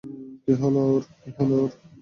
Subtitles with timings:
[0.43, 1.01] কী হলো ওর?